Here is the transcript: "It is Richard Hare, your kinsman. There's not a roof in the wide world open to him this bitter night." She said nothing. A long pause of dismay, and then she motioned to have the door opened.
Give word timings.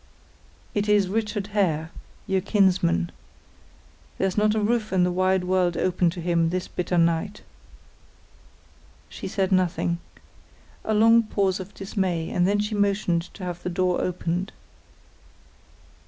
"It 0.73 0.89
is 0.89 1.09
Richard 1.09 1.45
Hare, 1.53 1.91
your 2.25 2.41
kinsman. 2.41 3.11
There's 4.17 4.35
not 4.35 4.55
a 4.55 4.59
roof 4.59 4.91
in 4.91 5.03
the 5.03 5.11
wide 5.11 5.43
world 5.43 5.77
open 5.77 6.09
to 6.09 6.21
him 6.21 6.49
this 6.49 6.67
bitter 6.67 6.97
night." 6.97 7.43
She 9.09 9.27
said 9.27 9.51
nothing. 9.51 9.99
A 10.83 10.95
long 10.95 11.21
pause 11.21 11.59
of 11.59 11.75
dismay, 11.75 12.31
and 12.31 12.47
then 12.47 12.57
she 12.59 12.73
motioned 12.73 13.31
to 13.35 13.43
have 13.43 13.61
the 13.61 13.69
door 13.69 14.01
opened. 14.01 14.51